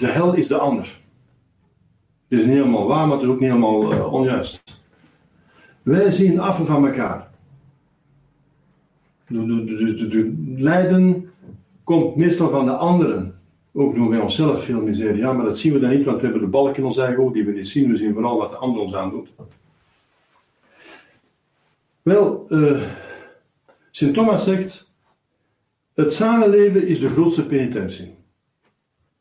[0.00, 1.00] de hel is de ander.
[2.28, 4.80] Dit is niet helemaal waar, maar het is ook niet helemaal uh, onjuist.
[5.82, 7.30] Wij zien af van elkaar.
[9.26, 11.30] De, lijden
[11.84, 13.40] komt meestal van de anderen.
[13.72, 15.20] Ook doen wij onszelf veel miserie.
[15.20, 17.22] Ja, maar dat zien we dan niet, want we hebben de balk in ons eigen
[17.22, 17.90] oog die we niet zien.
[17.90, 19.28] We zien vooral wat de ander ons aandoet.
[22.02, 22.82] Wel, uh,
[23.90, 24.92] Sint Thomas zegt:
[25.94, 28.18] Het samenleven is de grootste penitentie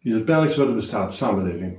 [0.02, 1.78] is het pijnlijkste wat er bestaat, samenleving.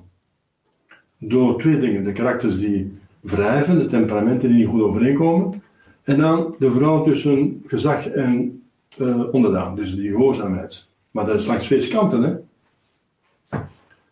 [1.19, 2.05] Door twee dingen.
[2.05, 5.63] De karakters die wrijven, de temperamenten die niet goed overeenkomen.
[6.03, 8.63] En dan de vrouw tussen gezag en
[8.99, 10.89] uh, onderdaan, dus die gehoorzaamheid.
[11.11, 12.35] Maar dat is langs twee kanten, hè.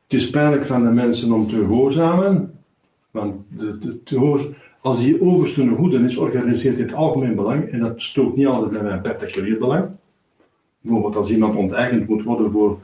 [0.03, 2.59] Het is pijnlijk van de mensen om te gehoorzamen,
[3.11, 8.37] want de, als die overste een goede is, organiseert dit algemeen belang, en dat stoot
[8.37, 9.89] niet altijd bij mijn particulier belang.
[10.81, 12.81] Bijvoorbeeld als iemand onteigend moet worden voor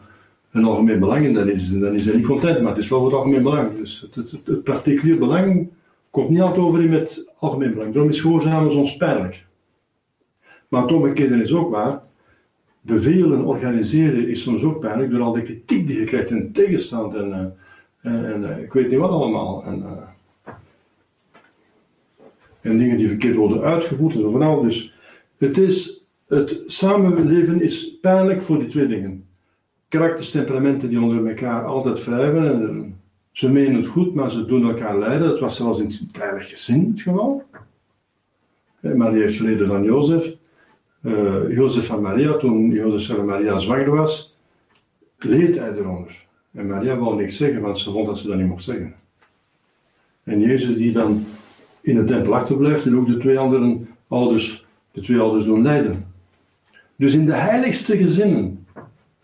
[0.54, 3.04] een algemeen belang en dan is, dan is hij niet content, maar het is wel
[3.04, 3.76] het algemeen belang.
[3.76, 5.68] Dus het, particulier belang
[6.10, 7.92] komt niet altijd overeen met het algemeen belang.
[7.92, 9.46] Daarom is gehoorzamen soms pijnlijk.
[10.68, 12.02] Maar het omgekeerde is ook waar.
[12.80, 17.14] Bevelen, organiseren is soms ook pijnlijk door al die kritiek die je krijgt en tegenstand
[17.14, 17.56] en,
[18.02, 19.64] uh, en, uh, ik weet niet wat allemaal.
[19.64, 20.52] En, uh,
[22.60, 24.62] en dingen die verkeerd worden uitgevoerd en vooral.
[24.62, 24.94] Dus
[25.36, 29.24] het, is, het samenleven is pijnlijk voor die twee dingen.
[29.94, 32.46] Karakters, temperamenten die onder elkaar altijd wrijven.
[32.52, 33.00] En
[33.32, 35.28] ze menen het goed, maar ze doen elkaar lijden.
[35.28, 37.42] Dat was zelfs in het heilig gezin het geval.
[38.80, 40.36] Maria heeft geleden van Jozef.
[41.02, 44.36] Uh, Jozef van Maria, toen Jozef van Maria zwanger was,
[45.18, 46.26] leed hij eronder.
[46.52, 48.94] En Maria wou niks zeggen, want ze vond dat ze dat niet mocht zeggen.
[50.24, 51.24] En Jezus die dan
[51.82, 53.78] in de tempel achterblijft en ook de twee andere
[54.08, 56.12] ouders, de twee ouders doen lijden.
[56.96, 58.63] Dus in de heiligste gezinnen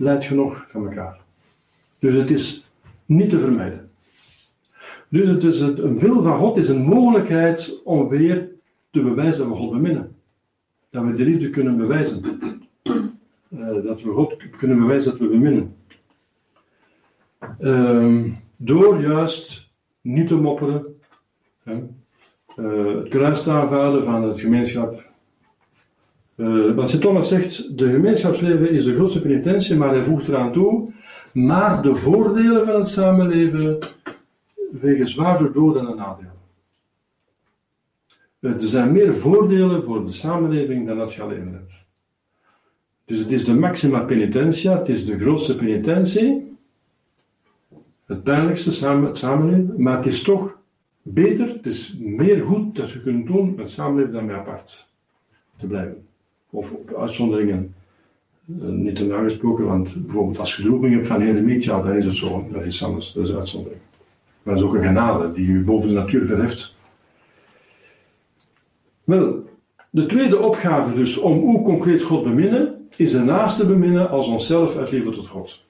[0.01, 1.21] leidt je nog van elkaar.
[1.99, 2.71] Dus het is
[3.07, 3.91] niet te vermijden.
[5.09, 8.49] Dus het is het, een wil van God is een mogelijkheid om weer
[8.91, 10.17] te bewijzen dat we God beminnen.
[10.91, 12.39] Dat we de liefde kunnen bewijzen.
[13.51, 15.77] Uh, dat we God kunnen bewijzen dat we beminnen.
[17.61, 21.01] Uh, door juist niet te mopperen,
[21.65, 21.77] uh,
[22.57, 25.10] het kruis te aanvaarden van het gemeenschap.
[26.41, 30.53] Uh, wat Sint Thomas zegt, de gemeenschapsleven is de grootste penitentie, maar hij voegt eraan
[30.53, 30.93] toe,
[31.33, 33.79] maar de voordelen van het samenleven
[34.71, 36.33] wegen zwaarder doden en nadelen.
[38.41, 41.85] Eh, er zijn meer voordelen voor de samenleving dan dat je alleen hebt.
[43.05, 46.57] Dus het is de maxima penitentia, het is de grootste penitentie,
[48.07, 48.73] het pijnlijkste
[49.13, 50.59] samenleven, maar het is toch
[51.03, 54.89] beter, het is meer goed dat je kunt doen met samenleven dan met apart
[55.57, 56.09] te blijven.
[56.51, 57.75] Of op uitzonderingen
[58.47, 62.05] uh, niet te nagesproken, want bijvoorbeeld als je de hebt van hele ja, dan is
[62.05, 63.81] het zo, dat is anders, dat is uitzondering.
[64.43, 66.77] Maar dat is ook een genade die je boven de natuur verheft.
[69.05, 69.45] Wel,
[69.91, 74.77] de tweede opgave dus om hoe concreet God beminnen, is de naaste beminnen als onszelf
[74.77, 75.65] uit liefde tot God.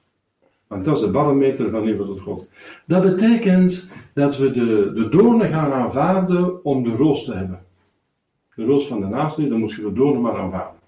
[0.67, 2.47] Want dat is de barometer van liefde tot God.
[2.85, 7.59] Dat betekent dat we de, de doornen gaan aanvaarden om de roos te hebben.
[8.55, 10.79] De roos van de naaste, dan moet je de doornen maar aanvaarden.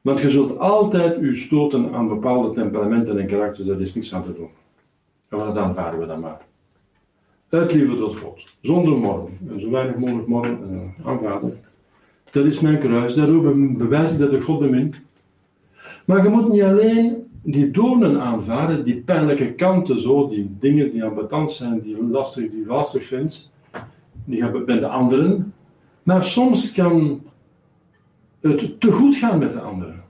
[0.00, 4.22] Want je zult altijd u stoten aan bepaalde temperamenten en karakters, daar is niks aan
[4.22, 4.48] te doen.
[5.28, 6.40] En dat aanvaarden we dan maar.
[7.48, 8.44] Uit tot God.
[8.60, 9.38] Zonder morgen.
[9.48, 11.58] En zo weinig mogelijk morgen uh, aanvaarden.
[12.30, 13.14] Dat is mijn kruis.
[13.14, 15.00] Daarover bewijs ik dat ik God bemint.
[16.04, 21.04] Maar je moet niet alleen die doornen aanvaarden, die pijnlijke kanten, zo, die dingen die
[21.04, 23.50] ambetant zijn, die lastig, die lastig vindt,
[24.24, 25.54] die hebben bij de anderen.
[26.06, 27.22] Maar soms kan
[28.40, 30.04] het te goed gaan met de anderen.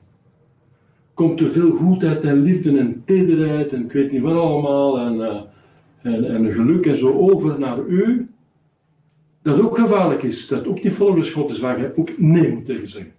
[1.14, 5.14] Komt te veel goedheid en liefde en tederheid en ik weet niet wat allemaal en,
[5.14, 5.40] uh,
[6.14, 8.30] en, en geluk en zo over naar u.
[9.42, 12.66] Dat ook gevaarlijk is, dat ook niet volgens God is, waar je ook nee moet
[12.66, 13.12] tegen zeggen.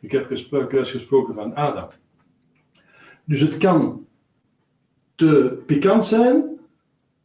[0.00, 1.88] Ik heb gesproken, gesproken van Adam.
[3.24, 4.06] Dus het kan
[5.14, 6.44] te pikant zijn,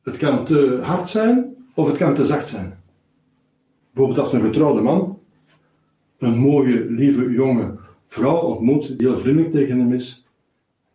[0.03, 2.83] het kan te hard zijn of het kan te zacht zijn.
[3.95, 5.19] Bijvoorbeeld als een getrouwde man
[6.17, 7.75] een mooie, lieve, jonge
[8.07, 10.25] vrouw ontmoet die heel vriendelijk tegen hem is.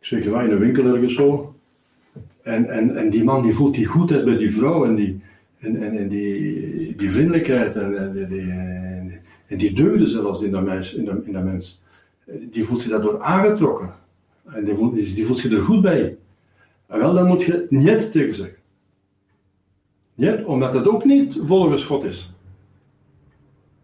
[0.00, 1.54] Ik zeg, je in een winkel ergens zo.
[2.42, 5.20] En, en, en die man die voelt die goedheid bij die vrouw en die,
[5.58, 8.52] en, en, die, die vriendelijkheid en, die,
[9.46, 11.82] en die deugden zelfs in dat, mens, in, dat, in dat mens.
[12.50, 13.94] Die voelt zich daardoor aangetrokken.
[14.44, 16.16] En die voelt, die voelt zich er goed bij.
[16.86, 18.58] En wel, dan moet je niet tegen zeggen.
[20.14, 22.30] Niet, omdat het ook niet volgens God is.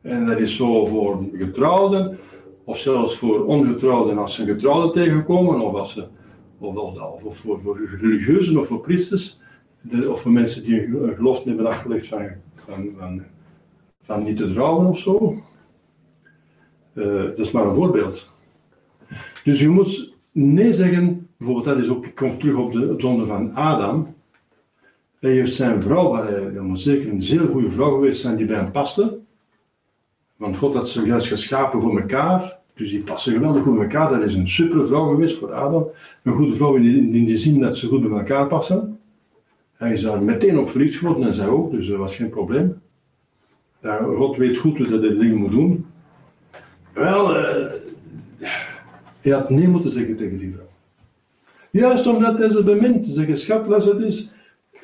[0.06, 2.18] En dat is zo voor getrouwden,
[2.64, 6.06] of zelfs voor ongetrouwden als ze een getrouwde tegenkomen, of, als ze,
[6.58, 9.40] of, of, of voor, voor religieuzen of voor priesters,
[10.08, 12.28] of voor mensen die een gelofte hebben afgelegd van,
[12.98, 13.22] van,
[14.02, 15.42] van, niet te trouwen of zo.
[16.94, 18.30] Uh, dat is maar een voorbeeld.
[19.44, 23.26] Dus je moet nee zeggen, bijvoorbeeld dat is ook, ik kom terug op de zonde
[23.26, 24.14] van Adam.
[25.20, 28.56] Hij heeft zijn vrouw, waar hij, zeker een zeer goede vrouw geweest zijn die bij
[28.56, 29.24] hem paste.
[30.36, 32.58] Want God had ze juist geschapen voor elkaar.
[32.74, 34.10] Dus die passen geweldig goed bij elkaar.
[34.10, 35.88] Dat is een super vrouw geweest voor Adam.
[36.22, 38.98] Een goede vrouw in die, in die zin dat ze goed bij elkaar passen.
[39.76, 42.80] Hij is daar meteen op verliefd geworden en zij ook, dus dat was geen probleem.
[44.00, 45.86] God weet goed hoe hij de dingen moet doen.
[46.92, 47.72] Wel, uh,
[49.20, 50.68] hij had nee moeten zeggen tegen die vrouw.
[51.70, 54.32] Juist omdat hij ze bemint, zeggen, schat, les het is.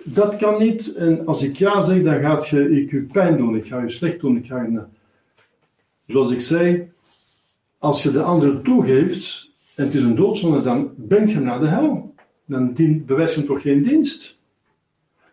[0.04, 0.94] Dat kan niet.
[0.94, 3.56] En als ik ja zeg, dan gaat je, ik je pijn doen.
[3.56, 4.36] Ik ga je slecht doen.
[4.36, 4.80] Ik ga je,
[6.12, 6.90] zoals ik zei,
[7.78, 11.60] als je de andere toegeeft, en het is een doodzonde, dan brengt je hem naar
[11.60, 12.14] de hel.
[12.44, 12.72] Dan
[13.06, 14.40] bewijst je hem toch geen dienst.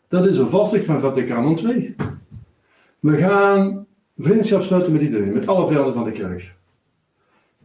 [0.07, 1.95] Dat is een vastheid van Vaticaan II.
[2.99, 3.85] We gaan
[4.17, 6.55] vriendschap sluiten met iedereen, met alle vijanden van de kerk.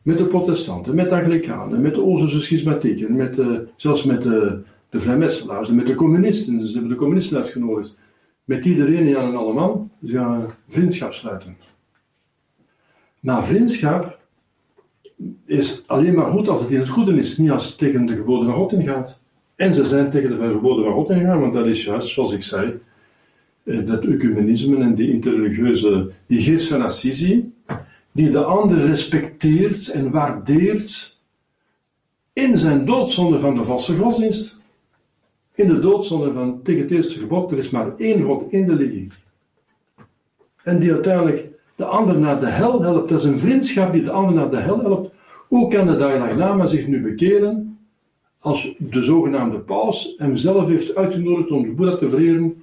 [0.03, 4.63] Met de protestanten, met de anglikanen, met de Oosterse schismatieken, met, uh, zelfs met de,
[4.89, 6.67] de vrijmetselaars met de communisten.
[6.67, 7.99] Ze hebben de communisten uitgenodigd.
[8.45, 9.91] met iedereen en allemaal.
[10.05, 11.57] Ze gaan vriendschap sluiten.
[13.25, 14.19] Maar vriendschap
[15.47, 18.17] is alleen maar goed als het in het goede is, niet als het tegen de
[18.17, 19.21] geboden van God ingaat.
[19.57, 22.43] En ze zijn tegen de geboden van God ingegaan, want dat is juist, zoals ik
[22.43, 22.81] zei,
[23.63, 27.53] eh, dat ecumenisme en die interreligieuze, die geest van Assisi,
[28.13, 31.19] die de ander respecteert en waardeert
[32.33, 34.59] in zijn doodzonde van de valse godsdienst.
[35.55, 38.77] In de doodzonde van tegen het eerste gebod, er is maar één God in de
[38.77, 39.13] religie.
[40.63, 43.09] En die uiteindelijk de ander naar de hel helpt.
[43.09, 45.15] Dat is een vriendschap die de ander naar de hel helpt.
[45.49, 47.79] Hoe kan de Dalai Lama zich nu bekeren
[48.39, 52.63] als de zogenaamde paus hem zelf heeft uitgenodigd om de Boeddha te vereren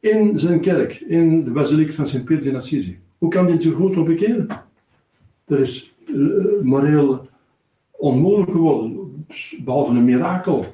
[0.00, 2.98] in zijn kerk, in de basiliek van Sint-Peter in Assisi?
[3.18, 4.46] Hoe kan hij zich goed nog bekeren?
[5.44, 7.28] Dat is uh, moreel
[7.90, 9.26] onmogelijk geworden,
[9.64, 10.66] behalve een mirakel.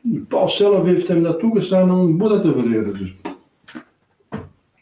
[0.00, 3.16] De paus zelf heeft hem dat toegestaan om Boeddha te vereren.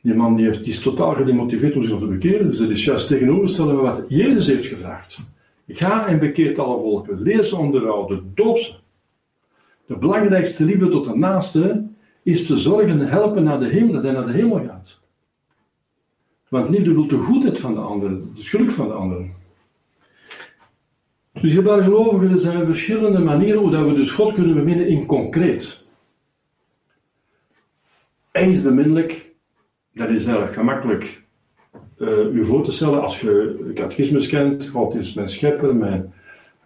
[0.02, 2.50] Die man die, heeft, die is totaal gedemotiveerd om zich te bekeren.
[2.50, 5.20] Dus dat is juist tegenovergestelde wat Jezus heeft gevraagd.
[5.68, 7.22] Ga en bekeert alle volken.
[7.22, 8.32] Leer ze onderhouden.
[8.34, 8.74] Doop ze.
[9.86, 11.86] De belangrijkste liefde tot de naaste
[12.22, 15.00] is te zorgen en helpen naar de hemel, dat hij naar de hemel gaat.
[16.48, 19.34] Want liefde wil de goedheid van de anderen, het geluk van de anderen.
[21.32, 25.86] Dus gelovigen, er zijn verschillende manieren hoe dat we dus God kunnen beminnen in concreet.
[28.32, 29.31] Eens beminnelijk,
[29.94, 31.22] dat is eigenlijk gemakkelijk
[31.98, 34.68] uh, u voor te stellen als je catechismus kent.
[34.68, 36.12] God is mijn schepper, mijn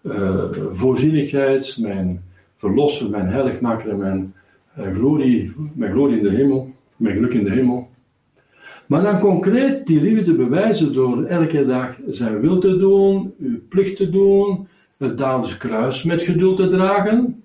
[0.03, 2.23] uh, voorzienigheid, mijn
[2.57, 4.35] verlosser, mijn heiligmaker mijn,
[4.79, 7.89] uh, glorie, mijn glorie in de hemel, mijn geluk in de hemel.
[8.87, 13.97] Maar dan concreet die liefde bewijzen door elke dag zijn wil te doen, uw plicht
[13.97, 17.43] te doen, het dagelijks kruis met geduld te dragen.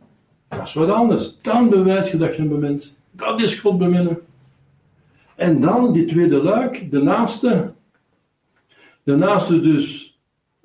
[0.47, 1.38] Dat is wat anders.
[1.41, 2.97] Dan bewijs je dat je hem bemint.
[3.11, 4.19] Dat is God beminnen.
[5.42, 7.74] En dan die tweede luik, de naaste.
[9.04, 10.20] De naaste dus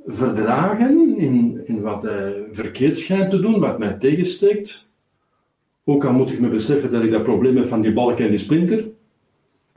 [0.07, 4.91] verdragen in, in wat hij verkeerd schijnt te doen, wat mij tegensteekt.
[5.85, 8.31] Ook al moet ik me beseffen dat ik dat probleem heb van die balk en
[8.31, 8.85] die splinter.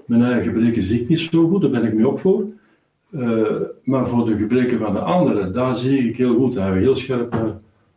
[0.05, 2.45] Mijn eigen gebreken zie ik niet zo goed, daar ben ik mee op voor.
[3.11, 3.51] Uh,
[3.83, 6.53] maar voor de gebreken van de anderen, daar zie ik heel goed.
[6.53, 7.41] Daar hebben we heel scherp uh,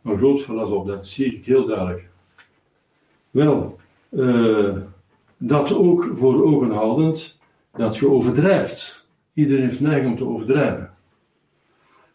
[0.03, 0.87] een groot verlas op.
[0.87, 2.09] Dat zie ik heel duidelijk.
[3.31, 3.79] Wel,
[4.09, 4.77] uh,
[5.47, 7.39] dat ook voor ogen houdend,
[7.75, 9.05] dat je overdrijft.
[9.33, 10.93] Iedereen heeft neiging om te overdrijven.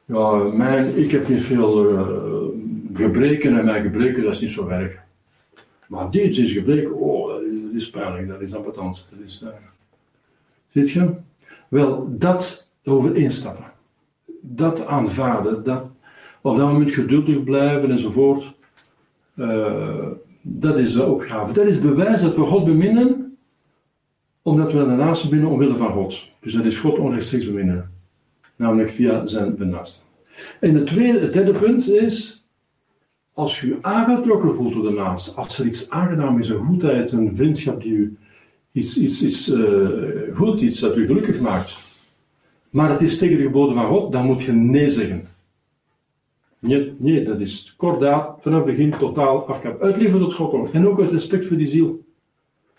[0.04, 1.72] Ja, mijn, ik heb niet veel
[2.94, 4.92] gebreken en mijn gebreken, dat is niet zo erg.
[5.88, 7.42] Maar dit is gebreken, oh, dat
[7.74, 9.08] is, dat pijnlijk, dat is ambetant.
[9.10, 9.44] Dat is,
[10.68, 11.14] Ziet je?
[11.68, 13.72] Wel, dat overeenstappen.
[14.40, 15.90] Dat aanvaarden, dat
[16.40, 18.52] op dat moment geduldig blijven enzovoort.
[19.34, 20.06] Uh,
[20.50, 21.52] dat is de opgave.
[21.52, 23.38] Dat is bewijs dat we God beminnen,
[24.42, 26.30] omdat we de naaste beminnen omwille van God.
[26.40, 27.90] Dus dat is God onrechtstreeks beminnen.
[28.56, 30.00] Namelijk via zijn benaaste.
[30.60, 32.46] En het, tweede, het derde punt is,
[33.32, 37.12] als je je aangetrokken voelt door de naast, als er iets aangenaam is, een goedheid,
[37.12, 38.16] een vriendschap die u
[38.72, 41.76] iets, iets, iets uh, goed, iets dat u gelukkig maakt,
[42.70, 45.22] maar het is tegen de geboden van God, dan moet je nee zeggen.
[46.58, 49.82] Nee, nee dat is kordaat, vanaf het begin totaal afkap.
[49.82, 52.04] Uit liefde tot God en ook uit respect voor die ziel.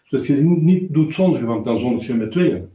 [0.03, 2.69] Zodat je niet doet zondigen, want dan zondig je met tweeën.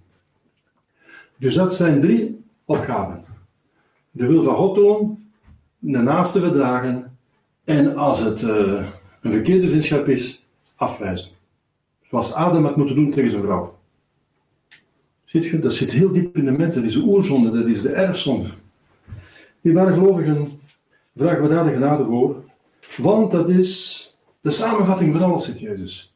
[1.36, 3.24] Dus dat zijn drie opgaven.
[4.10, 5.28] De wil van God doen,
[5.78, 7.16] de naaste verdragen
[7.64, 8.86] en als het uh,
[9.20, 11.30] een verkeerde vriendschap is, afwijzen.
[12.02, 13.78] Zoals Adam had moeten doen tegen zijn vrouw.
[15.24, 16.74] Ziet je, dat zit heel diep in de mens.
[16.74, 18.48] Dat is de oerzonde, dat is de erfzonde.
[19.60, 20.53] Die waren gelovigen,
[21.16, 22.42] vragen we daar de genade voor.
[22.96, 24.08] Want dat is
[24.40, 26.14] de samenvatting van alles, zegt Jezus.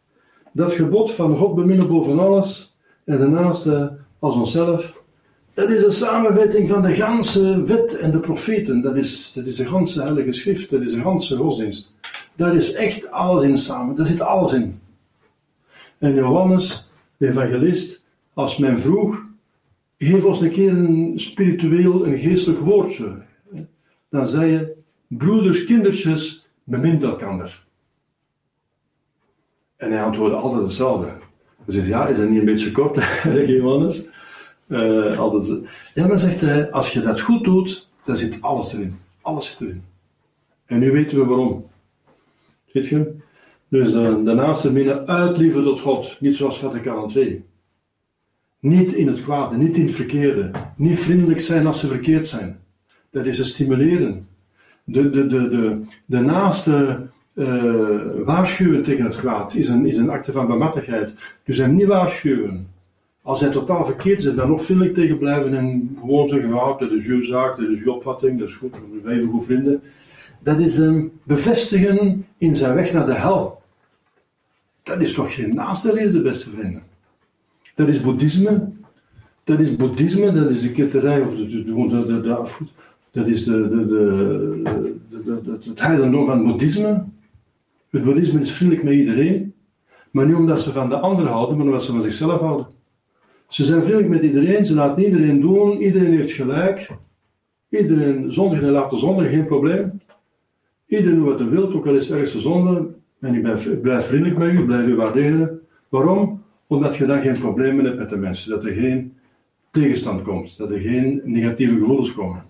[0.52, 3.68] Dat gebod van God beminnen boven alles en daarnaast
[4.18, 5.02] als onszelf.
[5.54, 8.80] Dat is een samenvatting van de ganse wet en de profeten.
[8.80, 10.70] Dat is, dat is de ganse heilige schrift.
[10.70, 11.92] Dat is de ganse godsdienst.
[12.36, 13.94] Daar is echt alles in samen.
[13.94, 14.80] Daar zit alles in.
[15.98, 19.20] En Johannes, de evangelist, als men vroeg,
[19.96, 23.22] geef ons een keer een spiritueel, een geestelijk woordje.
[24.08, 24.76] Dan zei je,
[25.08, 27.66] broeders, kindertjes, bemint elkaar.
[29.76, 31.06] En hij antwoordde altijd hetzelfde.
[31.64, 32.96] Hij zegt, ja, is dat niet een beetje kort,
[33.46, 34.06] Johannes?
[34.68, 35.60] Uh, altijd,
[35.94, 38.98] ja, maar zegt hij, als je dat goed doet, dan zit alles erin.
[39.22, 39.84] Alles zit erin.
[40.66, 41.66] En nu weten we waarom.
[42.66, 43.16] Ziet je?
[43.68, 47.44] Dus de, de naaste binnen uit liefde tot God, niet zoals Vaticaan II.
[48.60, 50.50] Niet in het kwade, niet in het verkeerde.
[50.76, 52.60] Niet vriendelijk zijn als ze verkeerd zijn.
[53.10, 54.28] Dat is het stimuleren.
[54.90, 60.10] De, de, de, de, de naaste uh, waarschuwen tegen het kwaad is een, is een
[60.10, 61.14] acte van bemattigheid.
[61.44, 62.66] Dus hem niet waarschuwen.
[63.22, 66.90] Als hij totaal verkeerd is, dan nog vriendelijk tegen blijven en gewoon zeggen: ja, dat
[66.90, 69.82] is uw zaak, dat is uw opvatting, dat is goed, we zijn even goed vrienden.
[70.40, 73.62] Dat is hem bevestigen in zijn weg naar de hel.
[74.82, 76.82] Dat is toch geen naaste beste vrienden.
[77.74, 78.68] Dat is boeddhisme.
[79.44, 82.46] Dat is boeddhisme, dat is de ketterij of de, de, de, de,
[83.18, 87.04] dat is de, de, de, het heidendom van het boeddhisme.
[87.90, 89.54] Het boeddhisme is vriendelijk met iedereen,
[90.10, 92.66] maar niet omdat ze van de ander houden, maar omdat ze van zichzelf houden.
[93.48, 96.90] Ze zijn vriendelijk met iedereen, ze laten iedereen doen, iedereen heeft gelijk.
[97.68, 100.00] Iedereen zondig en laat de zonde, geen probleem.
[100.86, 102.86] Iedereen doet wat hij wil, ook al is ergste zonde.
[103.20, 105.60] En ik, ben, blijf vriendelijk met u, blijf u waarderen.
[105.88, 106.42] Waarom?
[106.66, 108.50] Omdat je dan geen problemen hebt met de mensen.
[108.50, 109.12] Dat er geen
[109.70, 110.56] tegenstand komt.
[110.56, 112.42] Dat er geen negatieve gevoelens komen.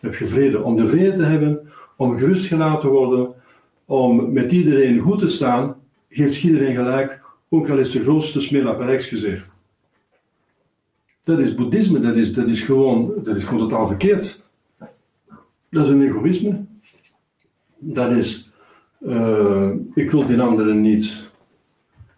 [0.00, 0.62] Heb je vrede.
[0.62, 3.34] Om de vrede te hebben, om gerust gelaten te worden,
[3.84, 5.76] om met iedereen goed te staan,
[6.08, 9.46] geeft iedereen gelijk, ook al is de grootste smela per excuseer.
[11.22, 14.40] Dat is boeddhisme, dat is, dat, is gewoon, dat is gewoon totaal verkeerd.
[15.70, 16.64] Dat is een egoïsme.
[17.78, 18.50] Dat is,
[19.00, 21.30] uh, ik wil die anderen niet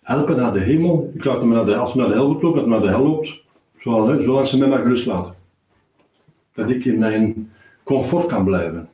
[0.03, 1.11] helpen naar de hemel.
[1.15, 3.03] Ik laat hem naar de, als hij naar de hel loopt, dat naar de hel
[3.03, 3.43] loopt,
[3.79, 5.35] zolang, zolang ze mij maar gerust laten.
[6.53, 7.51] Dat ik in mijn
[7.83, 8.89] comfort kan blijven.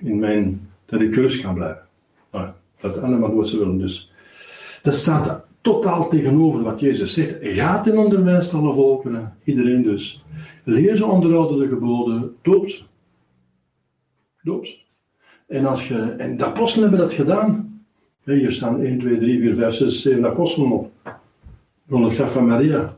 [0.00, 1.82] In mijn, dat ik gerust kan blijven.
[2.82, 3.78] Dat is allemaal wat ze willen.
[3.78, 4.12] Dus
[4.82, 7.38] dat staat totaal tegenover wat Jezus zegt.
[7.40, 10.24] Gaat in onderwijs alle volkeren, iedereen dus.
[10.64, 12.84] Leer ze onderhouden de geboden, doopt.
[14.42, 14.76] Doopt.
[15.46, 17.82] En, als je, en de apostelen hebben dat gedaan.
[18.24, 20.90] hier staan 1, 2, 3, 4, 5, 6, 7 apostelen op.
[21.88, 22.96] Rond het graf van Maria.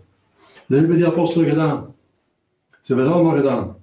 [0.66, 1.94] Dat hebben die apostelen gedaan.
[2.70, 3.76] Ze hebben het allemaal gedaan.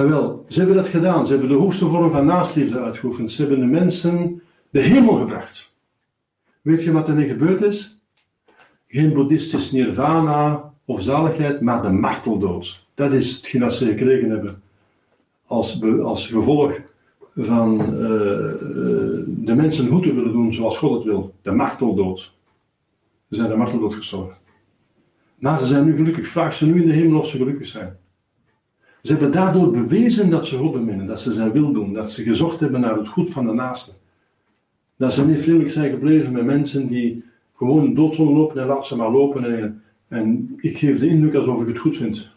[0.00, 1.26] En wel, ze hebben dat gedaan.
[1.26, 3.30] Ze hebben de hoogste vorm van naastliefde uitgeoefend.
[3.30, 5.72] Ze hebben de mensen de hemel gebracht.
[6.62, 7.98] Weet je wat er nu gebeurd is?
[8.86, 12.86] Geen boeddhistisch nirvana of zaligheid, maar de marteldood.
[12.94, 14.62] Dat is hetgeen dat ze gekregen hebben
[15.46, 16.78] als, als gevolg
[17.34, 17.88] van uh,
[19.26, 21.34] de mensen goed te willen doen zoals God het wil.
[21.42, 22.32] De marteldood.
[23.28, 24.36] Ze zijn de marteldood gestorven.
[25.38, 26.28] Maar ze zijn nu gelukkig.
[26.28, 27.98] Vraag ze nu in de hemel of ze gelukkig zijn.
[29.02, 32.22] Ze hebben daardoor bewezen dat ze God beminnen, dat ze zijn wil doen, dat ze
[32.22, 33.92] gezocht hebben naar het goed van de naaste.
[34.96, 37.24] Dat ze niet vriendelijk zijn gebleven met mensen die
[37.56, 41.60] gewoon dood zullen lopen en laat ze maar lopen en, ik geef de indruk alsof
[41.60, 42.30] ik het goed vind.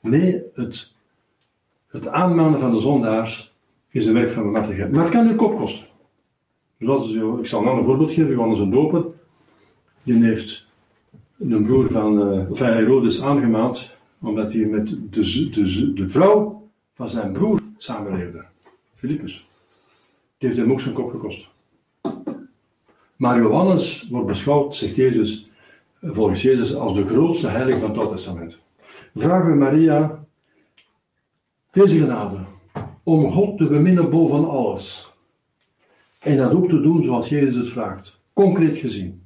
[0.00, 0.94] Nee, het,
[1.88, 3.54] het aanmanen van de zondaars
[3.90, 4.92] is een werk van bemattigheid.
[4.92, 5.86] Maar het kan je kop kosten.
[6.78, 9.04] Ik zal een ander voorbeeld geven, Johannes een doper.
[10.02, 10.66] Die heeft
[11.38, 17.08] een broer van, uh, van Herodes aangemaand omdat hij met de, de, de vrouw van
[17.08, 18.44] zijn broer samenleefde,
[18.94, 19.48] Filippus.
[20.38, 21.48] Die heeft hem ook zijn kop gekost.
[23.16, 25.50] Maar Johannes wordt beschouwd, zegt Jezus,
[26.00, 28.58] volgens Jezus, als de grootste heilige van het Oude Testament.
[29.14, 30.26] Vragen we Maria
[31.70, 32.38] deze genade,
[33.02, 35.12] om God te beminnen boven alles.
[36.18, 39.22] En dat ook te doen zoals Jezus het vraagt, concreet gezien.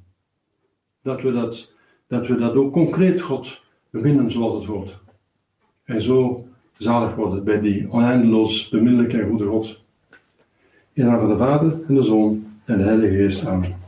[1.01, 1.73] Dat we dat,
[2.07, 3.61] dat, we dat ook concreet God
[3.93, 4.99] beminnen zoals het hoort.
[5.83, 9.83] En zo zalig worden bij die oneindeloos beminnelijke en goede God.
[10.93, 13.45] In naam van de Vader en de Zoon en de Heilige Geest.
[13.45, 13.82] Amen.